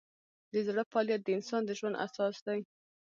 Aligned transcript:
د 0.51 0.53
زړه 0.67 0.83
فعالیت 0.91 1.21
د 1.23 1.29
انسان 1.37 1.61
د 1.65 1.71
ژوند 1.79 2.01
اساس 2.05 2.35
دی. 2.47 2.59